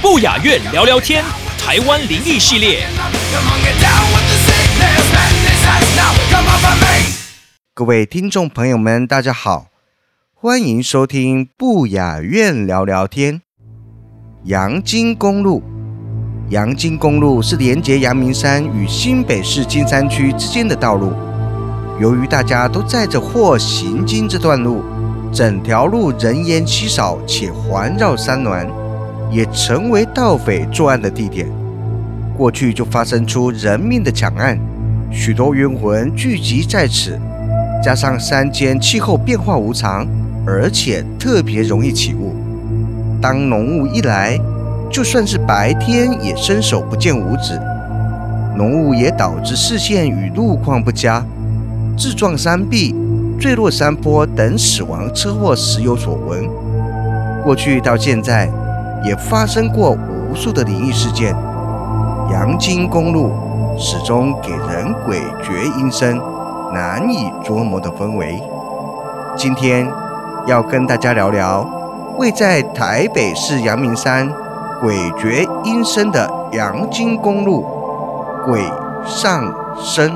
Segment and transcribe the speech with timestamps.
[0.00, 1.24] 不雅院聊聊天，
[1.58, 2.86] 台湾灵异系列。
[7.74, 9.66] 各位听众朋友们，大家好，
[10.32, 13.42] 欢迎收听不雅院聊聊天。
[14.44, 15.64] 阳金公路，
[16.50, 21.12] 阳金公路是连接阳明山与新北市金山区之间的道路。
[22.00, 24.84] 由于大家都载着或行经这段路，
[25.34, 28.70] 整条路人烟稀少，且环绕山峦，
[29.32, 31.48] 也成为盗匪作案的地点。
[32.38, 34.56] 过去就发生出人命的抢案，
[35.10, 37.18] 许多冤魂聚集在此。
[37.82, 40.06] 加上山间气候变化无常，
[40.46, 42.32] 而且特别容易起雾。
[43.20, 44.38] 当浓雾一来，
[44.88, 47.60] 就算是白天也伸手不见五指。
[48.56, 51.26] 浓雾也导致视线与路况不佳，
[51.98, 52.94] 自撞山壁。
[53.38, 56.48] 坠落山坡等死亡车祸时有所闻，
[57.42, 58.50] 过去到现在
[59.04, 61.34] 也发生过无数的灵异事件。
[62.32, 63.32] 阳金公路
[63.76, 66.18] 始终给人诡谲阴森、
[66.72, 68.42] 难以捉摸的氛围。
[69.36, 69.86] 今天
[70.46, 71.68] 要跟大家聊聊
[72.16, 74.26] 位在台北市阳明山
[74.82, 77.66] 诡谲阴森的阳金公路
[78.46, 78.62] 鬼
[79.04, 80.12] 上身。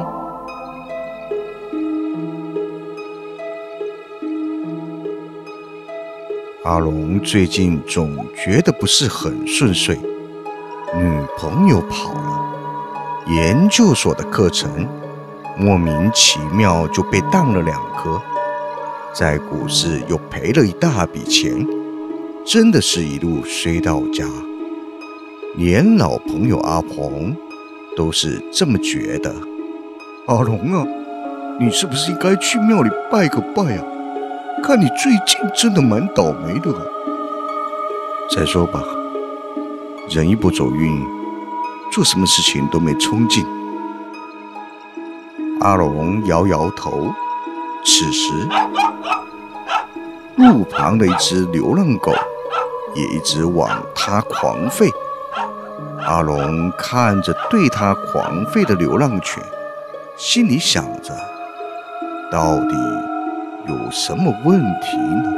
[6.68, 9.96] 阿龙最近总觉得不是很顺遂，
[10.94, 12.54] 女朋友跑了，
[13.28, 14.86] 研究所的课程
[15.56, 18.20] 莫名其妙就被当了两科，
[19.14, 21.66] 在股市又赔了一大笔钱，
[22.44, 24.26] 真的是一路衰到家。
[25.56, 27.34] 连老朋友阿鹏
[27.96, 29.34] 都是这么觉得。
[30.26, 30.86] 阿龙啊，
[31.58, 33.84] 你是不是应该去庙里拜个拜啊？
[34.62, 36.70] 看你最近真的蛮倒霉的。
[38.30, 38.82] 再说吧，
[40.10, 41.06] 人一不走运，
[41.90, 43.46] 做什么事情都没冲劲。
[45.60, 47.12] 阿龙摇摇头。
[47.84, 48.32] 此时，
[50.36, 52.12] 路旁的一只流浪狗
[52.94, 54.90] 也一直往他狂吠。
[56.06, 59.42] 阿龙看着对他狂吠的流浪犬，
[60.16, 61.14] 心里想着：
[62.30, 62.76] 到底。
[63.68, 65.30] 有什么问题呢？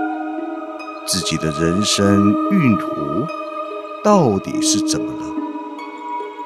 [1.05, 2.87] 自己的人生运途
[4.05, 5.27] 到底是怎么了？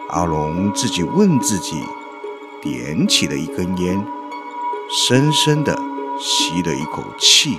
[0.08, 1.82] 阿龙自己问自己，
[2.62, 4.02] 点起了一根烟，
[5.06, 5.78] 深深的
[6.18, 7.58] 吸了一口气，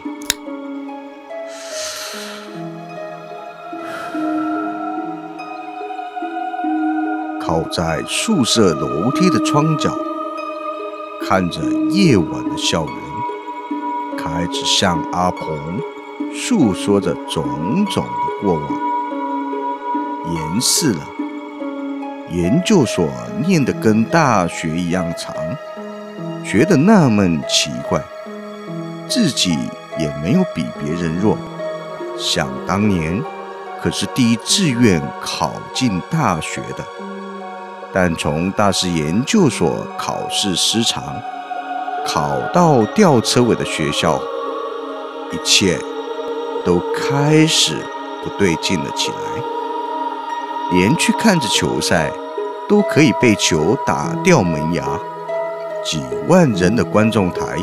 [7.39, 9.95] 靠在宿舍楼梯的窗角，
[11.27, 11.61] 看着
[11.91, 13.04] 夜晚的校园。
[14.35, 15.79] 孩子向阿鹏
[16.33, 18.69] 诉说着种种的过往，
[20.33, 20.99] 延四了，
[22.31, 23.07] 研究所
[23.47, 25.33] 念得跟大学一样长，
[26.43, 28.01] 觉得纳闷奇怪，
[29.07, 29.57] 自己
[29.97, 31.37] 也没有比别人弱，
[32.19, 33.23] 想当年
[33.81, 36.83] 可是第一志愿考进大学的，
[37.93, 41.15] 但从大师研究所考试失常。
[42.05, 44.19] 考到吊车尾的学校，
[45.31, 45.79] 一切
[46.63, 47.75] 都开始
[48.23, 49.17] 不对劲了起来。
[50.71, 52.11] 连去看着球赛，
[52.69, 54.83] 都可以被球打掉门牙。
[55.83, 57.57] 几万人的观众台，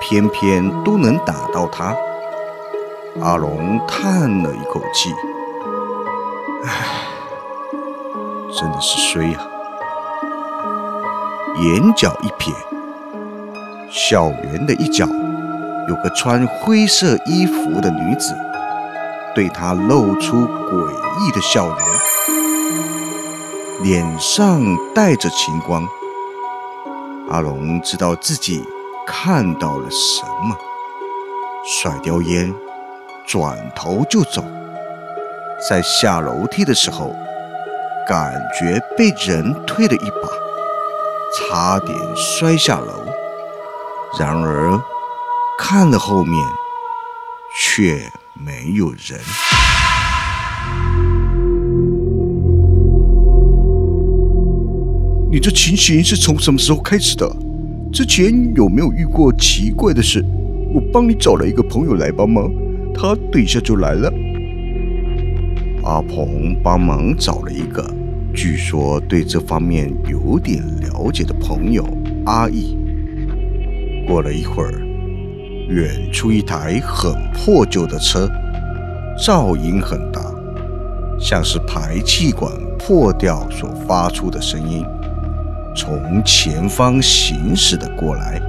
[0.00, 1.94] 偏偏都能打到他。
[3.22, 5.10] 阿龙叹了一口气
[6.64, 7.06] ：“唉，
[8.58, 9.38] 真的是衰呀。”
[11.60, 12.52] 眼角一瞥。
[13.90, 15.06] 校园的一角，
[15.88, 18.36] 有个穿灰色衣服的女子，
[19.34, 20.90] 对他露出诡
[21.20, 21.78] 异的笑容，
[23.82, 24.62] 脸上
[24.94, 25.82] 带着情光。
[27.30, 28.62] 阿龙知道自己
[29.06, 30.54] 看到了什么，
[31.64, 32.54] 甩掉烟，
[33.26, 34.44] 转头就走。
[35.68, 37.16] 在下楼梯的时候，
[38.06, 40.28] 感觉被人推了一把，
[41.34, 43.07] 差点摔下楼。
[44.16, 44.80] 然而
[45.58, 46.40] 看了后面，
[47.56, 48.00] 却
[48.32, 49.20] 没有人。
[55.30, 57.30] 你这情形是从什么时候开始的？
[57.92, 60.24] 之前有没有遇过奇怪的事？
[60.72, 62.50] 我帮你找了一个朋友来帮忙，
[62.94, 64.12] 他等一下就来了。
[65.84, 67.84] 阿鹏帮忙找了一个，
[68.34, 71.86] 据说对这方面有点了解的朋友
[72.24, 72.77] 阿义。
[74.08, 74.72] 过了一会儿，
[75.68, 78.26] 远处一台很破旧的车，
[79.18, 80.22] 噪音很大，
[81.20, 84.82] 像是排气管破掉所发出的声音，
[85.76, 88.40] 从前方行驶的过来。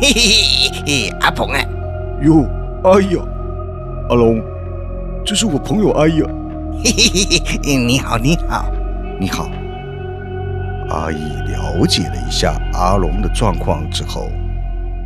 [0.00, 1.58] 嘿嘿嘿嘿，阿鹏啊，
[2.22, 2.46] 哟，
[2.84, 3.26] 阿义啊，
[4.08, 4.40] 阿龙，
[5.24, 6.30] 这是我朋友阿义啊。
[6.84, 8.70] 嘿嘿嘿嘿，你好，你好，
[9.18, 9.50] 你好。
[10.90, 14.30] 阿义了解了一下阿龙的状况之后，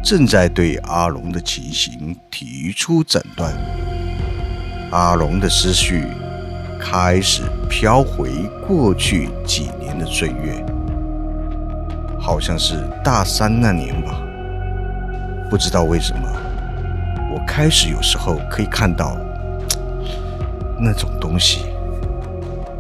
[0.02, 3.52] 正在对阿龙的情形提出诊断。
[4.92, 6.06] 阿龙的思绪
[6.78, 8.30] 开始飘回
[8.66, 10.64] 过去几年的岁月，
[12.20, 14.22] 好像是大三那年吧。
[15.50, 16.28] 不知道为什么，
[17.34, 19.16] 我开始有时候可以看到
[20.78, 21.66] 那种东西，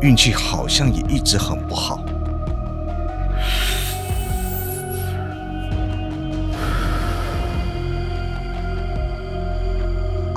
[0.00, 2.00] 运气好像也一直很不好。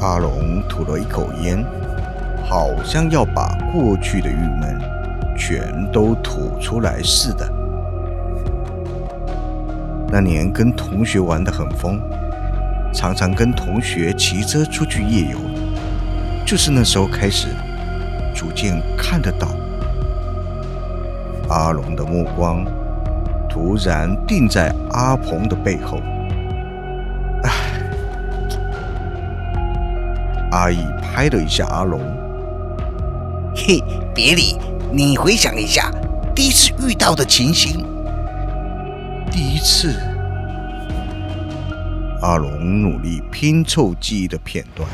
[0.05, 1.65] 阿龙吐了一口烟，
[2.43, 4.79] 好像要把过去的郁闷
[5.35, 7.51] 全都吐出来似的。
[10.11, 11.99] 那年跟同学玩得很疯。
[12.93, 15.39] 常常跟同学骑车出去夜游，
[16.45, 17.47] 就是那时候开始，
[18.33, 19.47] 逐渐看得到
[21.49, 22.63] 阿龙的目光，
[23.49, 25.99] 突然定在阿鹏的背后。
[30.55, 31.99] 阿义拍了一下阿龙，
[33.53, 34.55] 嘿，别理，
[34.89, 35.91] 你回想一下
[36.33, 37.85] 第一次遇到的情形。
[39.29, 39.93] 第一次。
[42.21, 44.89] 阿龙努力拼凑记忆的片段。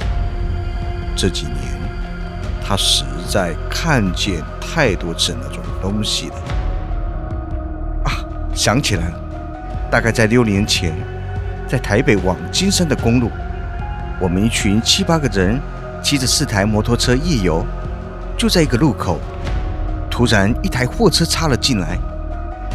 [1.16, 1.56] 这几年，
[2.66, 6.36] 他实在看见太多次那种东西了。
[8.06, 8.26] 啊，
[8.56, 9.20] 想起来了，
[9.92, 10.92] 大概在六年前，
[11.68, 13.30] 在台北往金山的公路，
[14.22, 15.60] 我们一群七八个人
[16.04, 17.66] 骑着四台摩托车夜游，
[18.38, 19.20] 就在一个路口，
[20.12, 21.98] 突然一台货车插了进来，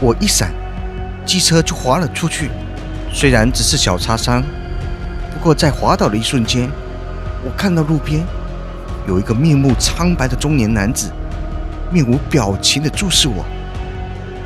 [0.01, 0.51] 我一闪，
[1.25, 2.51] 机车就滑了出去。
[3.13, 4.43] 虽然只是小擦伤，
[5.33, 6.69] 不过在滑倒的一瞬间，
[7.45, 8.25] 我看到路边
[9.07, 11.13] 有一个面目苍白的中年男子，
[11.93, 13.45] 面无表情地注视我。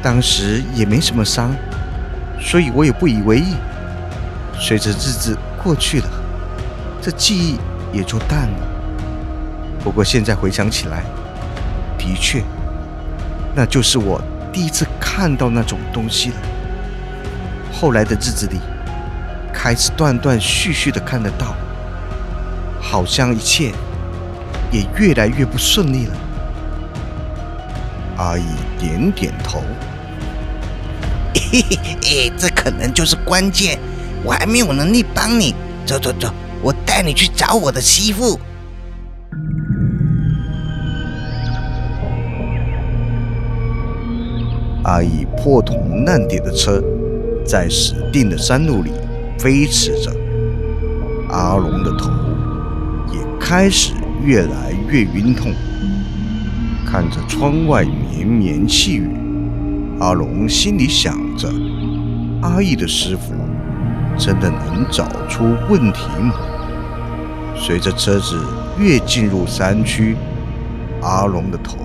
[0.03, 1.51] 当时也没什么伤，
[2.39, 3.55] 所以我也不以为意。
[4.59, 6.07] 随着日子过去了，
[7.01, 7.59] 这记忆
[7.93, 8.67] 也就淡了。
[9.83, 11.03] 不过现在回想起来，
[11.97, 12.43] 的确，
[13.55, 14.21] 那就是我
[14.53, 16.37] 第一次看到那种东西了。
[17.73, 18.59] 后来的日子里，
[19.53, 21.55] 开始断断续续的看得到，
[22.81, 23.73] 好像一切
[24.71, 26.15] 也越来越不顺利了。
[28.19, 28.45] 阿姨
[28.79, 29.63] 点点头，
[31.35, 33.79] 嘿嘿嘿，这可能就是关键。
[34.23, 35.55] 我还没有能力帮你，
[35.87, 36.31] 走走走，
[36.63, 38.39] 我带你去找我的媳妇。
[44.85, 46.83] 阿姨破铜烂铁的车。
[47.43, 48.93] 在死定的山路里
[49.37, 50.13] 飞驰着，
[51.31, 52.09] 阿龙的头
[53.13, 55.53] 也开始越来越晕痛。
[56.87, 59.11] 看着窗外绵绵细雨，
[59.99, 61.49] 阿龙心里想着：
[62.41, 63.33] 阿义的师傅
[64.17, 66.35] 真的能找出问题吗？
[67.63, 68.43] 随着车子
[68.79, 70.17] 越进入山区，
[71.03, 71.77] 阿龙的头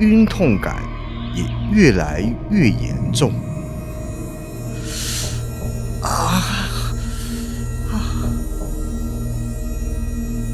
[0.00, 0.82] 晕痛感
[1.32, 2.20] 也越来
[2.50, 3.32] 越严重。
[6.02, 6.42] 啊
[7.92, 7.94] 啊！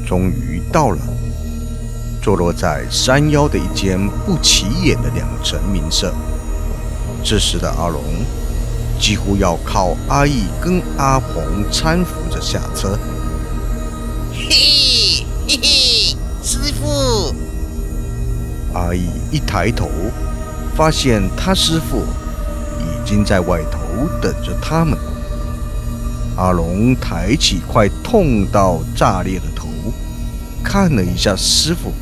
[0.07, 0.99] 终于到了，
[2.21, 6.13] 坐落在山腰的一间不起眼的两层民舍。
[7.23, 8.01] 这时的阿龙
[8.99, 12.97] 几乎要靠阿义跟阿鹏搀扶着下车。
[14.49, 17.35] 嘿嘿嘿，师傅！
[18.73, 19.87] 阿义一抬头，
[20.75, 21.99] 发现他师傅
[22.79, 23.79] 已经在外头
[24.19, 24.97] 等着他们。
[26.35, 29.67] 阿龙抬起快痛到炸裂的头，
[30.63, 31.93] 看了一下师傅。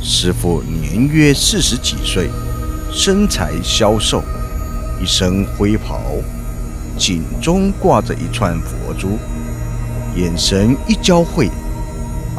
[0.00, 2.30] 师傅年约四十几岁，
[2.90, 4.22] 身材消瘦，
[5.02, 6.00] 一身灰袍，
[6.96, 9.18] 颈中挂着一串佛珠，
[10.14, 11.50] 眼神一交汇，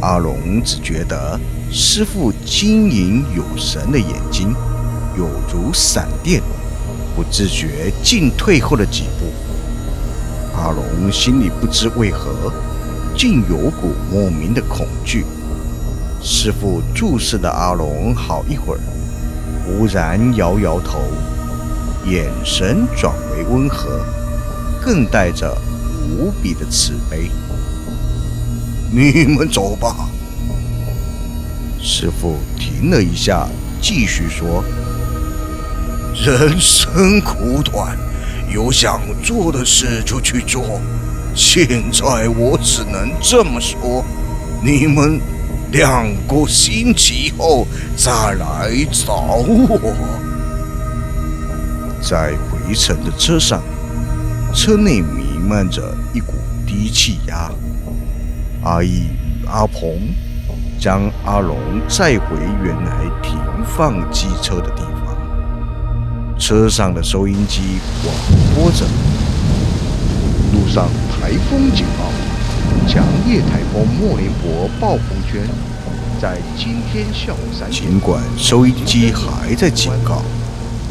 [0.01, 1.39] 阿龙只觉得
[1.71, 4.53] 师傅晶莹有神的眼睛
[5.17, 6.41] 有如闪电，
[7.15, 9.25] 不自觉竟退后了几步。
[10.55, 12.53] 阿龙心里不知为何，
[13.15, 15.25] 竟有股莫名的恐惧。
[16.21, 18.79] 师傅注视了阿龙好一会儿，
[19.65, 20.99] 忽然摇摇头，
[22.05, 24.05] 眼神转为温和，
[24.79, 25.57] 更带着
[26.07, 27.31] 无比的慈悲。
[28.91, 30.09] 你们走吧。
[31.81, 33.47] 师傅停了一下，
[33.81, 34.63] 继续说
[36.15, 37.97] ：“人生苦短，
[38.53, 40.81] 有想做的事就去做。
[41.35, 44.03] 现在我只能这么说，
[44.63, 45.19] 你们。”
[45.69, 47.67] 两个星期后
[47.97, 49.91] 再来找我。
[52.01, 53.61] 在回程的车上，
[54.55, 57.51] 车内弥漫着一股低气压。
[58.67, 59.05] 阿义
[59.41, 59.97] 与阿鹏
[60.77, 61.57] 将阿龙
[61.87, 66.37] 载回原来停放机车的地方。
[66.37, 68.13] 车上的收音机广
[68.53, 68.85] 播着：
[70.51, 72.11] 路上台风警报。
[72.85, 75.47] 强烈台风莫连博暴风圈
[76.21, 77.83] 在今天下午三点。
[77.83, 80.21] 尽管收音机还在警告，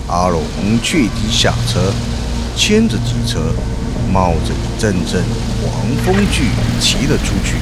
[0.09, 0.43] 阿龙
[0.83, 1.93] 却已下车，
[2.57, 3.39] 牵着机车，
[4.13, 5.23] 冒着一阵阵
[5.63, 7.57] 狂风巨雨骑了出去。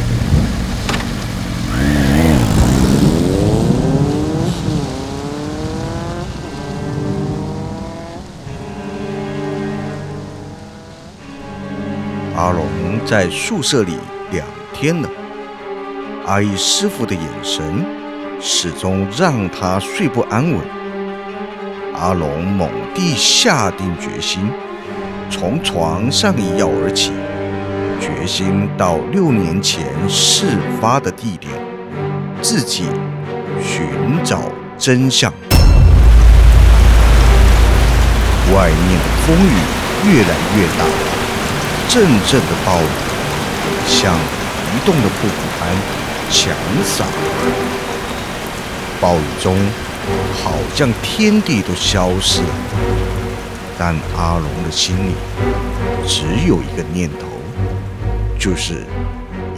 [12.37, 12.67] 阿龙
[13.07, 13.99] 在宿舍里。
[14.33, 15.09] 两天了，
[16.27, 17.85] 阿义师傅的眼神
[18.41, 20.61] 始终让他睡不安稳。
[21.95, 24.51] 阿龙猛地下定决心，
[25.31, 27.13] 从床上一跃而起，
[28.01, 30.47] 决心到六年前事
[30.81, 31.53] 发的地点，
[32.41, 32.85] 自己
[33.63, 33.87] 寻
[34.23, 34.41] 找
[34.79, 35.33] 真相。
[38.55, 39.57] 外面的风雨
[40.07, 40.85] 越来越大，
[41.89, 42.87] 阵阵的暴雨。
[43.87, 45.69] 像移动的瀑布般
[46.31, 46.55] 强
[46.85, 47.05] 洒，
[49.01, 49.57] 暴雨中
[50.43, 52.49] 好像天地都消失了。
[53.79, 55.15] 但阿龙的心里
[56.07, 57.27] 只有一个念头，
[58.39, 58.85] 就是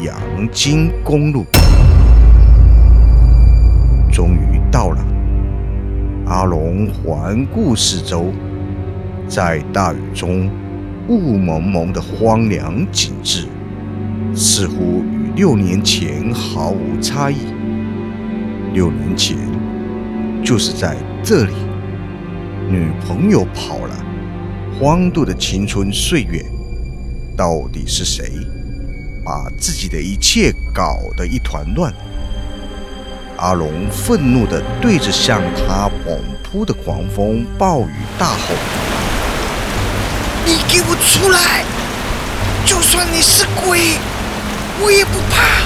[0.02, 0.16] 阳
[0.50, 1.44] 金公路。
[4.11, 5.04] 终于到了，
[6.26, 8.32] 阿龙环顾四周，
[9.28, 10.50] 在大雨中
[11.08, 13.46] 雾蒙蒙的荒凉景致。
[14.35, 17.37] 似乎与六年前毫无差异。
[18.73, 19.37] 六年前，
[20.42, 21.52] 就是在这里，
[22.68, 24.05] 女朋友跑了，
[24.78, 26.45] 荒度的青春岁月，
[27.35, 28.30] 到底是谁
[29.25, 31.90] 把自己的一切搞得一团乱？
[33.38, 38.54] 阿龙愤怒地对着向他猛扑的狂风暴雨大吼
[40.45, 41.64] ：“你给我出来！
[42.66, 43.95] 就算你是鬼！”
[44.85, 45.64] 我也不怕，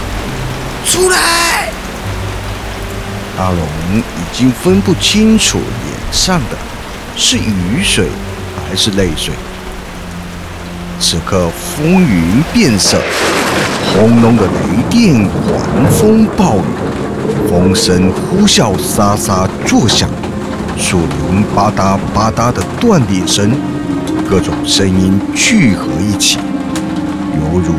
[0.86, 1.72] 出来！
[3.38, 3.66] 阿龙
[3.98, 6.56] 已经分不清楚脸上的
[7.16, 8.06] 是雨水
[8.70, 9.34] 还是泪水。
[11.00, 13.00] 此刻风云变色，
[13.92, 20.08] 轰隆的雷电、狂风、暴雨，风声呼啸沙沙作响，
[20.78, 23.50] 树林吧嗒吧嗒的断裂声，
[24.28, 26.38] 各种声音聚合一起，
[27.34, 27.74] 犹如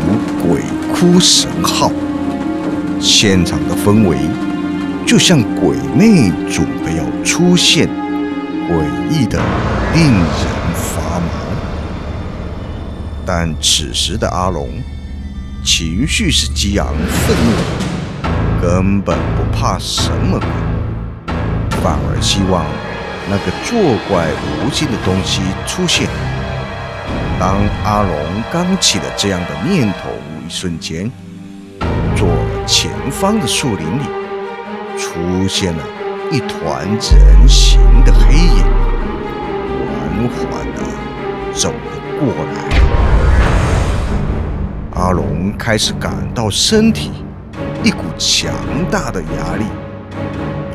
[0.45, 0.61] 鬼。
[0.93, 1.91] 哭神号，
[2.99, 4.17] 现场的氛围
[5.03, 7.87] 就像鬼魅准备要出现，
[8.69, 9.39] 诡异的
[9.95, 10.60] 令人。
[13.33, 14.67] 但此时的阿龙
[15.63, 16.87] 情绪是激昂
[17.25, 21.33] 愤怒，根本不怕什么鬼，
[21.81, 22.65] 反而希望
[23.29, 26.09] 那个作怪无心的东西出现。
[27.39, 30.09] 当阿龙刚起了这样的念头
[30.45, 30.49] 一。
[30.49, 31.09] 瞬间，
[32.17, 32.27] 左
[32.67, 34.03] 前方的树林里
[34.97, 35.83] 出现了
[36.29, 38.65] 一团人形的黑影，
[39.87, 40.83] 缓缓地
[41.53, 42.70] 走了过来。
[45.11, 47.11] 阿龙开始感到身体
[47.83, 48.49] 一股强
[48.89, 49.65] 大的压力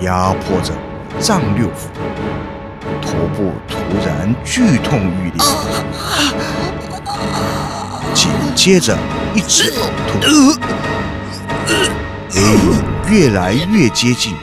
[0.04, 0.74] 压迫着
[1.18, 1.88] 脏六腑，
[3.00, 5.42] 头部突然剧痛欲裂，
[8.12, 8.94] 紧接着。
[9.34, 9.88] 一直呕
[10.20, 10.28] 吐，
[13.10, 14.34] 越来越接近，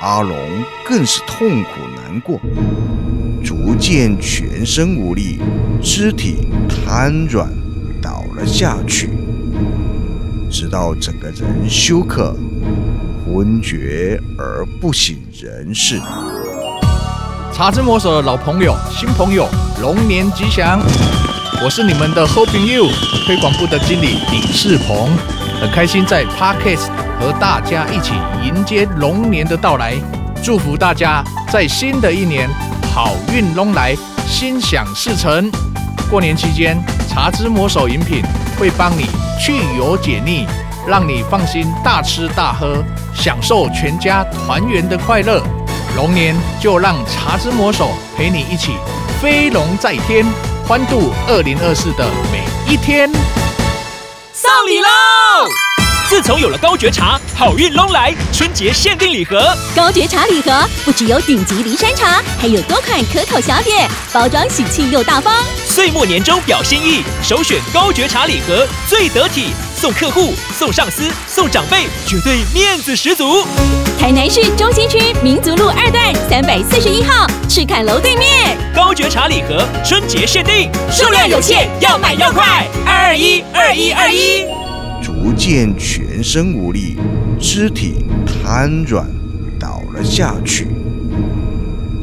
[0.00, 0.36] 阿龙
[0.84, 2.40] 更是痛苦难过。
[3.44, 5.40] 逐渐全身无力，
[5.80, 7.48] 肢体瘫软
[8.46, 9.10] 下去，
[10.50, 12.34] 直到整个人休克、
[13.24, 16.00] 昏厥而不省人事。
[17.52, 19.46] 茶之魔手的老朋友、新朋友，
[19.80, 20.80] 龙年吉祥！
[21.62, 22.88] 我是你们的 Hoping You
[23.26, 25.10] 推广部的经理李世鹏，
[25.60, 26.88] 很开心在 Parkes
[27.20, 29.94] 和大家一起迎接龙年的到来，
[30.42, 32.48] 祝福大家在新的一年
[32.94, 33.94] 好运龙来，
[34.26, 35.50] 心想事成。
[36.10, 36.76] 过年期间，
[37.08, 38.20] 茶之魔手饮品
[38.58, 39.06] 会帮你
[39.38, 40.44] 去油解腻，
[40.84, 42.82] 让你放心大吃大喝，
[43.14, 45.40] 享受全家团圆的快乐。
[45.94, 48.72] 龙年就让茶之魔手陪你一起
[49.22, 50.26] 飞龙在天，
[50.66, 53.08] 欢度二零二四的每一天。
[54.32, 55.69] 上礼喽！
[56.10, 65.32] 自从有了高觉茶，好运龙来，春节限定礼盒，高觉茶礼盒不只有顶级骊山茶，还有多款可口小点，包装喜气又大方。
[65.64, 73.46] 岁末年终表心意，首选高觉茶礼盒最得体，送客户、送上司、送长辈，绝对面子十足。
[73.96, 82.66] 台南市中心区民族路二段三百四十一号赤坎楼对面，高觉茶礼盒春节限定，数量有限，要买要快！
[82.84, 84.59] 二二一二一二一。
[85.22, 86.96] 逐渐全身无力，
[87.38, 89.06] 肢体瘫软
[89.58, 90.66] 倒了下去，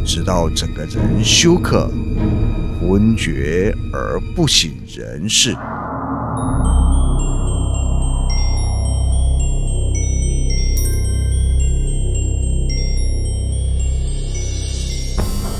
[0.05, 1.89] 直到整个人休克、
[2.79, 5.55] 昏厥而不省人事。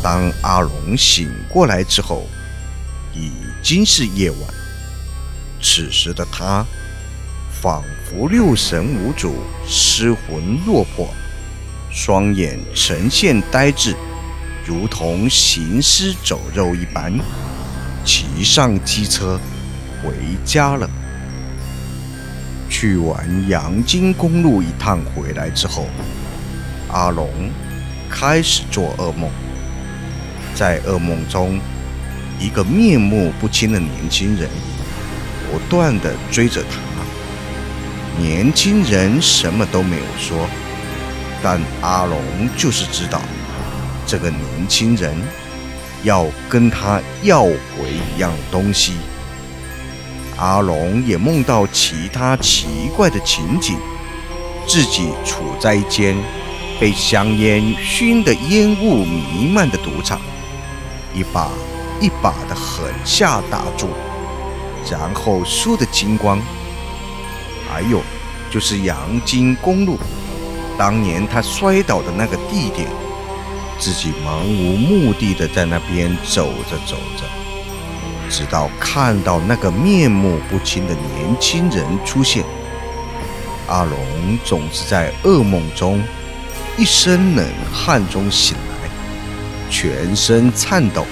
[0.03, 2.21] 当阿龙醒过来之后，
[3.15, 3.31] 已
[3.63, 4.39] 经是夜晚。
[5.59, 6.63] 此时的他。
[7.61, 9.35] 仿佛六神无主、
[9.65, 11.09] 失魂落魄，
[11.91, 13.95] 双眼呈现呆滞，
[14.63, 17.11] 如同行尸走肉一般，
[18.05, 19.39] 骑上机车
[20.03, 20.13] 回
[20.45, 20.87] 家了。
[22.69, 25.87] 去完阳金公路一趟回来之后，
[26.89, 27.27] 阿龙
[28.07, 29.31] 开始做噩梦，
[30.53, 31.59] 在噩梦中，
[32.39, 34.47] 一个面目不清的年轻人
[35.49, 36.86] 不断的追着他。
[38.19, 40.47] 年轻人什么都没有说，
[41.43, 42.19] 但阿龙
[42.57, 43.21] 就是知道，
[44.07, 45.15] 这个年轻人
[46.03, 47.53] 要跟他要回
[48.15, 48.93] 一样东西。
[50.35, 53.77] 阿龙也梦到其他奇怪的情景，
[54.67, 56.15] 自己处在一间
[56.79, 60.19] 被香烟熏得烟雾弥漫的赌场，
[61.13, 61.49] 一把
[61.99, 63.89] 一把的狠下打注，
[64.91, 66.39] 然后输得精光。
[67.77, 68.01] 还有，
[68.49, 69.99] 就是阳金公路，
[70.79, 72.87] 当年他摔倒的那个地点，
[73.77, 77.23] 自己漫无目的的在那边走着走着，
[78.31, 82.43] 直到看到那个面目不清的年轻人出现。
[83.67, 83.95] 阿龙
[84.43, 86.03] 总是在噩梦中，
[86.79, 88.89] 一身冷汗中醒来，
[89.69, 91.05] 全身颤抖，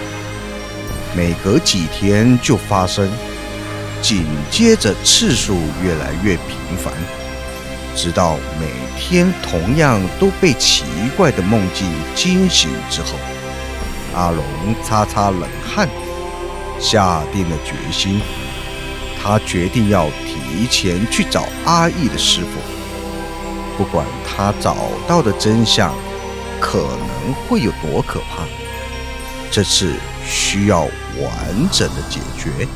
[1.15, 3.07] 每隔几天就发生。
[4.05, 6.93] 紧接着次数越来越频繁，
[7.95, 10.83] 直到每天同样都被奇
[11.17, 13.17] 怪的梦境惊醒之后，
[14.13, 14.45] 阿龙
[14.83, 15.89] 擦擦冷汗，
[16.79, 18.21] 下定了决心。
[19.19, 22.59] 他决定要提前去找阿义的师傅，
[23.75, 25.91] 不管他找到的真相
[26.61, 28.43] 可能会有多可怕，
[29.49, 32.67] 这次需要完整的解决。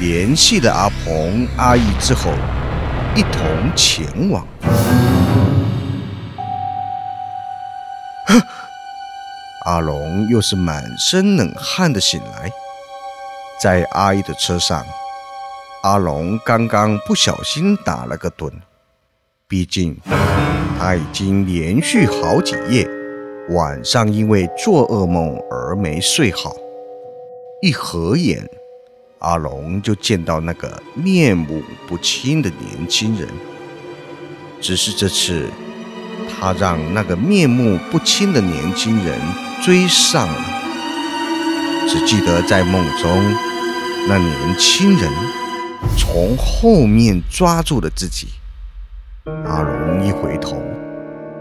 [0.00, 2.32] 联系了阿鹏、阿义之后，
[3.14, 3.40] 一同
[3.76, 4.46] 前往。
[9.66, 12.50] 阿龙又是满身冷汗的醒来，
[13.60, 14.84] 在阿义的车上，
[15.82, 18.50] 阿龙刚刚不小心打了个盹，
[19.46, 19.96] 毕竟
[20.78, 22.88] 他已经连续好几夜
[23.50, 26.56] 晚上因为做噩梦而没睡好，
[27.62, 28.48] 一合眼。
[29.22, 33.28] 阿龙就见到那个面目不清的年轻人，
[34.60, 35.48] 只是这次
[36.28, 39.20] 他让那个面目不清的年轻人
[39.62, 40.44] 追上了。
[41.88, 43.22] 只记得在梦中，
[44.08, 45.08] 那年轻人
[45.96, 48.26] 从后面抓住了自己。
[49.46, 50.60] 阿龙一回头，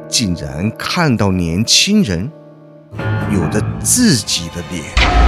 [0.07, 2.31] 竟然看到年轻人
[3.33, 5.20] 有着自己的脸。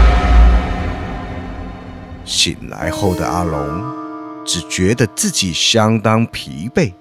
[2.26, 3.84] 醒来后的阿龙
[4.46, 6.94] 只觉得自己相当疲惫，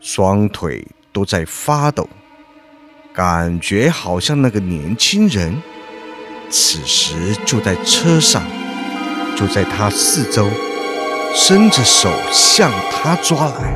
[0.00, 2.08] 双腿都在发抖，
[3.14, 5.62] 感觉好像那个年轻人
[6.50, 8.42] 此时就在车上，
[9.36, 10.48] 就在他四周，
[11.34, 13.74] 伸着手向他抓来，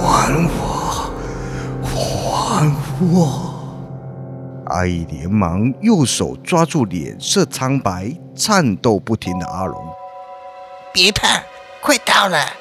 [0.00, 1.12] 还我，
[1.82, 2.74] 还
[3.12, 3.52] 我！
[4.66, 9.80] 阿义连忙右手抓住脸色苍白、颤抖不停的阿龙，
[10.96, 11.44] 别怕，
[11.82, 12.56] 快到了。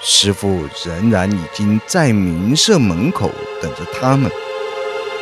[0.00, 3.28] 师傅仍然已经在民舍门口
[3.60, 4.30] 等着他们，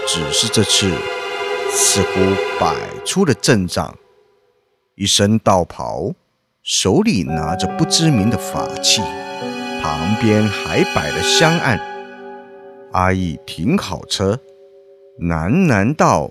[0.07, 0.93] 只是这次
[1.73, 2.21] 似乎
[2.61, 3.97] 摆出了阵仗，
[4.95, 6.13] 一身道袍，
[6.63, 9.01] 手里拿着不知名的法器，
[9.81, 11.81] 旁边还摆了香案。
[12.93, 14.39] 阿义停好车。
[15.19, 16.31] 喃喃道：“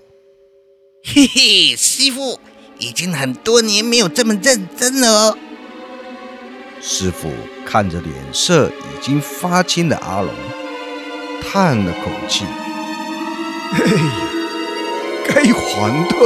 [1.02, 2.38] 嘿嘿，师傅，
[2.80, 5.38] 已经很多年没有这么认真了哦。”
[6.82, 7.30] 师傅
[7.64, 10.30] 看着脸色已经发青的阿龙，
[11.42, 12.44] 叹了口气
[13.74, 14.02] ：“哎呀，
[15.28, 16.16] 该还的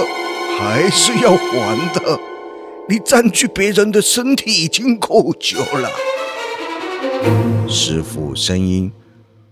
[0.58, 2.18] 还是要还的。
[2.88, 5.90] 你占据别人的身体已经够久了。”
[7.68, 8.92] 师傅声音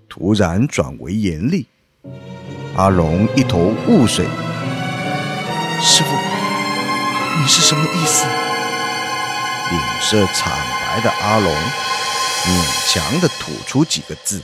[0.08, 1.66] 突然转为严厉。
[2.76, 4.24] 阿龙一头雾水，
[5.82, 6.08] 师傅，
[7.40, 8.24] 你是什么意思？
[9.70, 10.52] 脸色惨
[10.86, 11.52] 白的阿龙
[12.44, 14.42] 勉强的吐出几个字。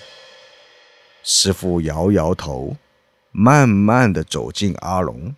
[1.22, 2.76] 师傅摇摇头，
[3.30, 5.34] 慢慢的走进阿龙。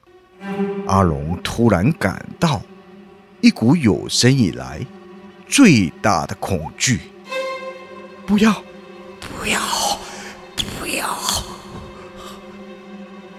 [0.87, 2.63] 阿龙突然感到
[3.41, 4.81] 一股有生以来
[5.49, 7.01] 最大的恐惧。
[8.27, 8.63] 不要，
[9.21, 9.61] 不要，
[10.79, 11.19] 不要！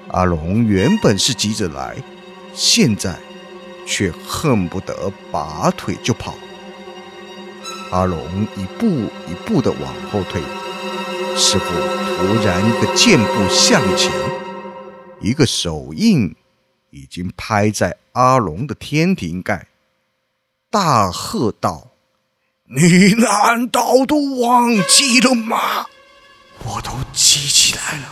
[0.09, 1.95] 阿龙原本是急着来，
[2.53, 3.17] 现在
[3.85, 6.33] 却恨不得拔腿就跑。
[7.91, 8.87] 阿龙一步
[9.27, 10.41] 一步的往后退，
[11.35, 14.11] 师傅突然一个箭步向前，
[15.19, 16.33] 一个手印
[16.89, 19.67] 已经拍在阿龙的天庭盖，
[20.69, 21.87] 大喝道
[22.73, 25.87] ：“你难道都忘记了吗？
[26.63, 28.07] 我都记起来了。”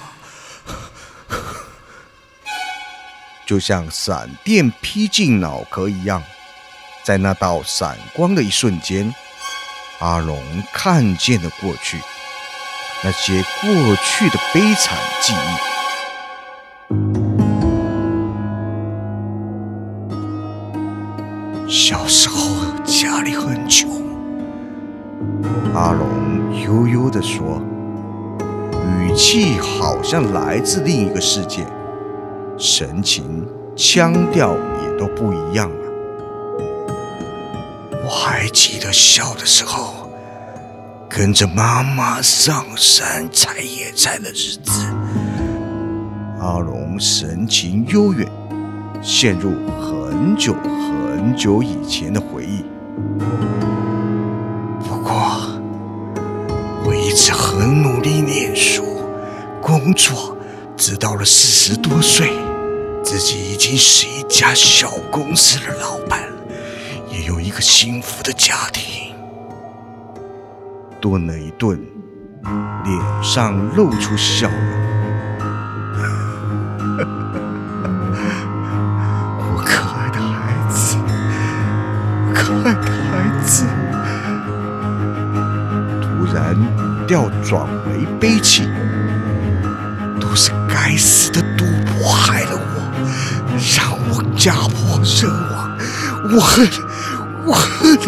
[3.49, 6.21] 就像闪电劈进脑壳一样，
[7.01, 9.11] 在那道闪光的一瞬间，
[9.97, 10.39] 阿龙
[10.71, 11.97] 看见了过去，
[13.03, 13.71] 那些过
[14.03, 15.37] 去的悲惨记忆。
[21.67, 22.37] 小时候
[22.85, 23.89] 家里很穷，
[25.73, 27.59] 阿龙悠悠地说，
[28.99, 31.65] 语气好像来自另一个世界。
[32.59, 35.75] 神情、腔调也都不一样了。
[38.03, 40.09] 我还记得小的时候，
[41.09, 44.71] 跟着妈妈上山采野菜的日子。
[46.41, 48.29] 阿龙神情悠远，
[49.01, 52.65] 陷入很久很久以前的回忆。
[54.85, 55.41] 不过，
[56.83, 58.83] 我一直很努力念书、
[59.61, 60.35] 工作，
[60.75, 62.33] 直到了四十多岁。
[63.09, 66.21] 自己已经是一家小公司的老板，
[67.09, 69.15] 也有一个幸福的家庭。
[71.01, 71.83] 顿了一顿，
[72.83, 74.59] 脸上露出笑容。
[79.41, 80.95] 我可爱的孩子，
[82.31, 83.65] 可爱的孩子。
[85.99, 86.55] 突然
[87.07, 88.69] 调转为悲泣，
[90.21, 91.88] 都是该死的赌博。
[94.49, 95.77] 家破人亡，
[96.33, 96.67] 我恨，
[97.45, 97.99] 我恨！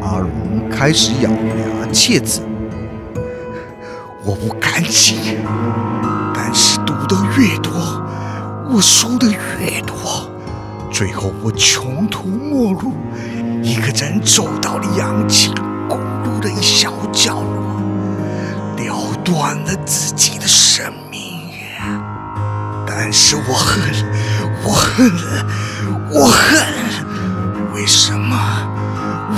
[0.00, 0.30] 阿龙
[0.70, 2.40] 开始咬牙切齿，
[4.24, 5.18] 我不甘心，
[6.34, 7.70] 但是赌的越多，
[8.70, 9.94] 我输的越多，
[10.90, 12.94] 最后我穷途末路，
[13.62, 15.52] 一个人走到了阳金
[15.86, 17.55] 公路的一小角落。
[19.26, 21.20] 断了自己的生命，
[22.86, 23.82] 但是我恨，
[24.62, 25.10] 我恨，
[26.12, 26.64] 我恨！
[27.74, 28.38] 为什么？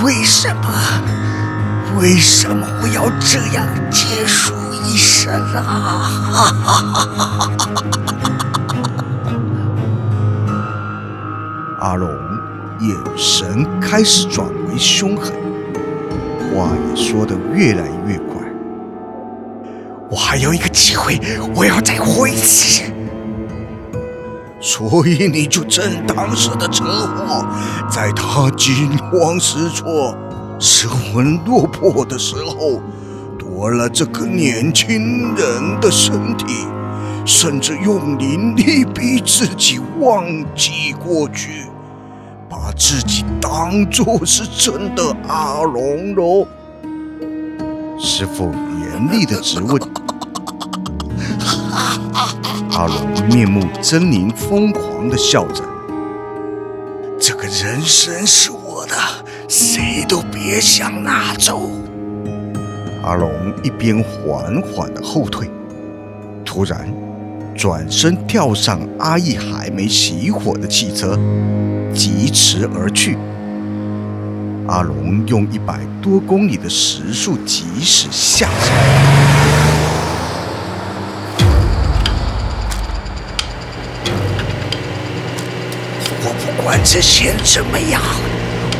[0.03, 0.71] 为什么？
[1.97, 4.53] 为什么我要这样结束
[4.85, 5.65] 一生啊？
[11.81, 12.07] 阿龙
[12.79, 15.33] 眼神开始转为凶狠，
[16.53, 18.19] 话也说得越来越。
[20.11, 21.19] 我还有一个机会，
[21.55, 22.83] 我要再活一次。
[24.59, 27.45] 所以你就趁当时的车祸，
[27.89, 30.17] 在他惊慌失措、
[30.59, 32.81] 失魂落魄的时候，
[33.37, 36.65] 夺了这个年轻人的身体，
[37.23, 41.67] 甚至用灵力逼自己忘记过去，
[42.49, 46.47] 把自己当作是真的阿龙喽。
[47.97, 49.79] 师傅严厉的质问。
[52.79, 52.95] 阿龙
[53.27, 55.61] 面目狰狞，疯狂的笑着。
[57.19, 58.95] 这个人参是我的，
[59.49, 61.69] 谁都别想拿走。
[63.03, 63.29] 阿龙
[63.63, 65.51] 一边缓缓的后退，
[66.45, 66.89] 突然
[67.53, 71.19] 转身跳上阿义还没熄火的汽车，
[71.93, 73.17] 疾驰而去。
[74.69, 79.28] 阿龙用一百多公里的时速疾驶下山。
[86.91, 88.01] 这些怎么样，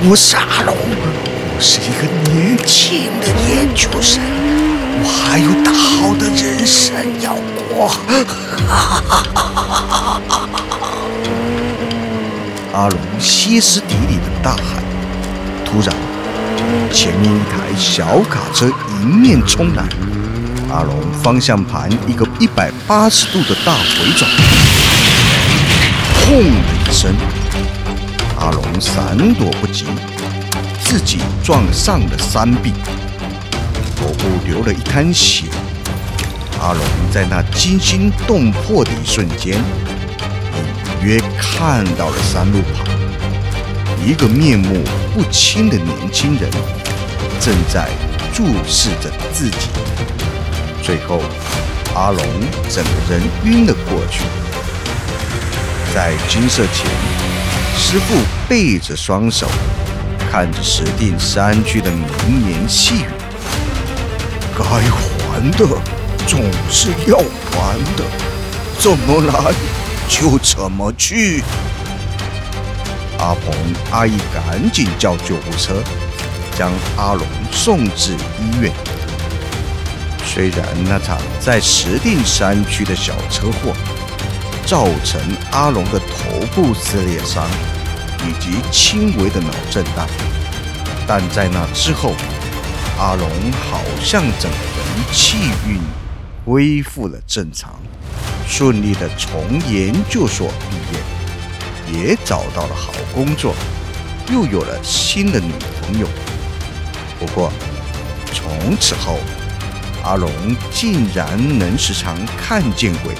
[0.09, 4.19] 我是阿龙，我是一个年轻的研究生，
[5.03, 6.91] 我还有大好的人生
[7.21, 7.35] 要
[7.69, 7.91] 过。
[12.73, 14.83] 阿龙歇斯底里的大喊，
[15.63, 15.95] 突然，
[16.91, 18.71] 前面一台小卡车
[19.03, 19.83] 迎面冲来，
[20.71, 24.27] 阿龙方向盘一个一百八十度的大回转，
[26.25, 27.13] 轰的一声。
[28.39, 29.85] 阿龙闪躲不及，
[30.81, 32.71] 自己撞上了山壁，
[33.97, 35.43] 头部流了一滩血。
[36.61, 42.87] 阿龙在那惊心动魄的一瞬间，隐约看到了山路旁
[44.05, 44.81] 一个面目
[45.13, 46.49] 不清的年轻人，
[47.41, 47.89] 正在
[48.33, 49.67] 注视着自己。
[50.81, 51.21] 最后，
[51.93, 52.23] 阿龙
[52.69, 54.21] 整个人晕了过去，
[55.93, 57.28] 在金色前。
[57.81, 58.15] 师傅
[58.47, 59.47] 背着双手，
[60.29, 63.05] 看着石定山区的绵绵细雨
[64.55, 65.65] ：“该还的
[66.27, 66.39] 总
[66.69, 68.03] 是要还的，
[68.77, 69.51] 怎么来
[70.07, 71.41] 就怎么去。”
[73.17, 73.55] 阿鹏、
[73.91, 75.73] 阿义赶紧叫救护车，
[76.55, 78.71] 将阿龙送至医院。
[80.23, 83.73] 虽然那场在石定山区的小车祸，
[84.69, 85.19] 造成
[85.51, 87.43] 阿龙的头部撕裂伤
[88.19, 90.07] 以及轻微的脑震荡，
[91.07, 92.13] 但在那之后，
[92.99, 95.79] 阿龙好像整个人气运
[96.45, 97.79] 恢复了正常，
[98.47, 103.55] 顺利的从研究所毕业，也找到了好工作，
[104.31, 105.51] 又有了新的女
[105.81, 106.07] 朋友。
[107.19, 107.51] 不过，
[108.31, 109.17] 从此后，
[110.03, 110.31] 阿龙
[110.71, 113.15] 竟然能时常看见鬼。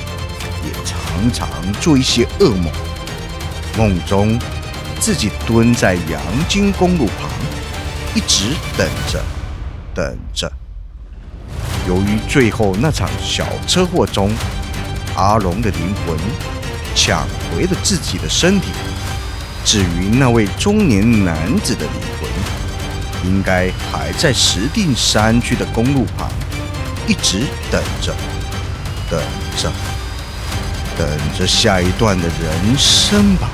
[0.65, 1.49] 也常常
[1.81, 2.71] 做一些噩梦，
[3.77, 4.39] 梦中
[4.99, 7.29] 自己蹲在阳金公路旁，
[8.13, 9.23] 一直等着，
[9.93, 10.51] 等着。
[11.87, 14.31] 由于最后那场小车祸中，
[15.15, 16.17] 阿龙的灵魂
[16.93, 18.67] 抢回了自己的身体，
[19.65, 22.29] 至于那位中年男子的灵魂，
[23.29, 26.29] 应该还在石定山区的公路旁，
[27.07, 27.39] 一直
[27.71, 28.15] 等着，
[29.09, 29.19] 等
[29.57, 29.71] 着。
[30.99, 33.49] 等着下一段的人生吧。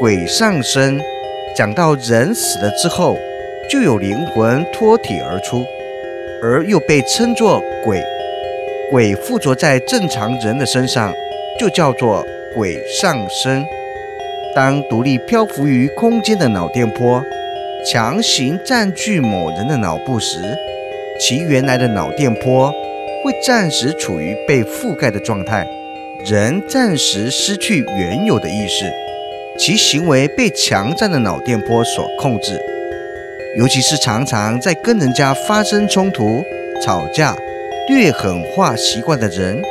[0.00, 1.00] 鬼上身，
[1.56, 3.16] 讲到人死了之后，
[3.70, 5.64] 就有灵魂脱体而出，
[6.42, 8.02] 而又被称作鬼。
[8.90, 11.14] 鬼附着在正常人的身上。
[11.58, 13.64] 就叫做鬼上身。
[14.54, 17.22] 当独立漂浮于空间的脑电波
[17.84, 20.56] 强行占据某人的脑部时，
[21.20, 22.72] 其原来的脑电波
[23.22, 25.66] 会暂时处于被覆盖的状态，
[26.24, 28.90] 人暂时失去原有的意识，
[29.58, 32.58] 其行为被强占的脑电波所控制。
[33.58, 36.42] 尤其是常常在跟人家发生冲突、
[36.82, 37.36] 吵架、
[37.88, 39.62] 略狠话习惯的人。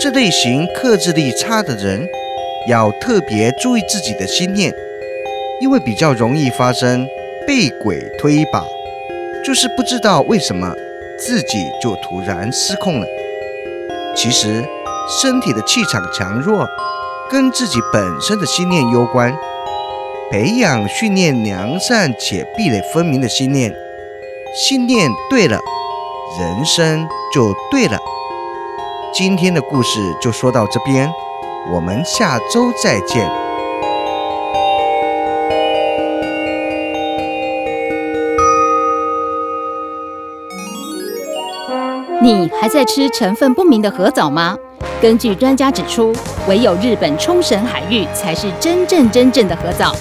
[0.00, 2.08] 这类型克制力差的人，
[2.68, 4.72] 要特别注意自己的心念，
[5.60, 7.04] 因为比较容易发生
[7.44, 8.62] 被鬼推一把，
[9.44, 10.72] 就是不知道为什么
[11.18, 13.06] 自己就突然失控了。
[14.14, 14.64] 其实
[15.20, 16.64] 身体的气场强弱，
[17.28, 19.36] 跟自己本身的心念攸关。
[20.30, 23.74] 培养训练良善且壁垒分明的心念，
[24.54, 25.58] 心念对了，
[26.38, 27.98] 人生就对了。
[29.10, 31.10] 今天的故事就说到这边，
[31.72, 33.28] 我们下周再见。
[42.22, 44.56] 你还在吃成分不明的核藻吗？
[45.00, 46.14] 根据专家指出，
[46.46, 49.96] 唯有日本冲绳海域才是真正真正的核藻。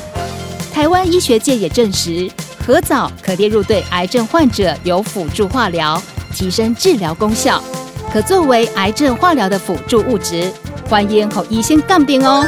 [0.73, 2.29] 台湾医学界也证实，
[2.65, 5.99] 核藻可列入对癌症患者有辅助化疗，
[6.33, 7.61] 提升治疗功效，
[8.17, 10.51] 可作为癌症化疗的辅助物质。
[10.89, 12.43] 欢迎和医生杠边哦。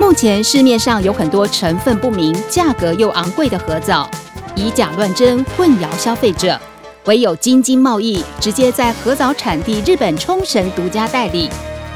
[0.00, 4.10] 目前市面上有很多成分不明、价格又昂贵的核藻，
[4.56, 6.60] 以假乱真，混淆消费者。
[7.04, 11.48] 唯有京津贸易直接在核藻产地日本冲绳独家代理，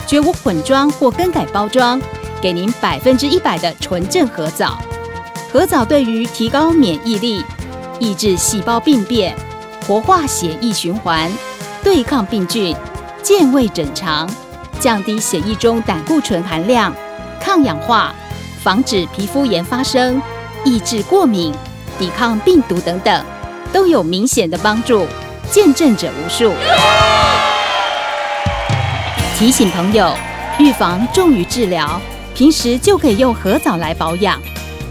[0.06, 2.00] 绝无混装或更改包装，
[2.40, 4.78] 给您百分之一百的纯正核藻。
[5.52, 7.42] 核藻对于提高免疫力、
[7.98, 9.34] 抑制细胞病变、
[9.84, 11.28] 活化血液循环、
[11.82, 12.76] 对抗病菌、
[13.22, 14.28] 健胃整肠、
[14.80, 16.92] 降低血液中胆固醇含量、
[17.40, 18.14] 抗氧化、
[18.62, 20.20] 防止皮肤炎发生、
[20.64, 21.54] 抑制过敏、
[21.98, 23.24] 抵抗病毒等等。
[23.70, 25.06] 都有明显的帮助，
[25.50, 26.54] 见证者无数。
[29.38, 30.14] 提醒朋友，
[30.58, 32.00] 预防重于治疗，
[32.34, 34.40] 平时就可以用核藻来保养，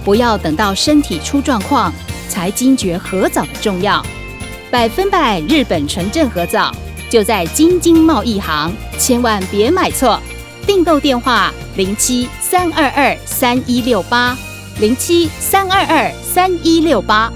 [0.06, 1.92] 不要等到身体出状况
[2.30, 4.00] 才惊觉核藻的重要。
[4.70, 6.72] 百分百日本纯正合造
[7.10, 10.20] 就在京津贸易行，千万别买错。
[10.66, 14.38] 订购电话：零七三二二三一六八
[14.80, 17.32] 零七三二二三一六八。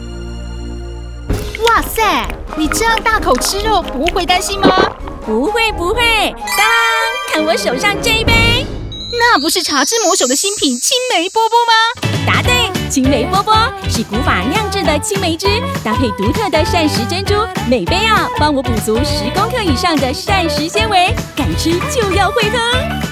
[1.65, 4.91] 哇塞，你这样大口吃肉，不会担心吗？
[5.25, 6.67] 不会不会，当
[7.31, 8.65] 看我手上这一杯，
[9.17, 12.10] 那不是茶之魔手的新品青梅波波吗？
[12.25, 13.55] 答对，青梅波波。
[13.89, 15.47] 是古法酿制的青梅汁，
[15.83, 17.35] 搭配独特的膳食珍珠，
[17.69, 22.57] 每杯啊帮我补足十公克以上的膳食纤维，敢吃就要会喝，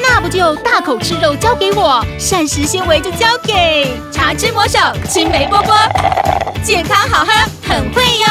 [0.02, 5.76] 那不就大口吃肉交给我，膳食纤维就交给茶之魔手青梅波波，
[6.64, 7.32] 健康好喝，
[7.68, 8.28] 很会哟。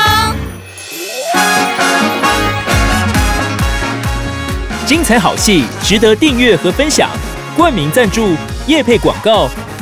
[4.87, 7.11] 精彩好戏值得订阅和分享，
[7.55, 8.35] 冠名赞助、
[8.67, 9.47] 夜配广告、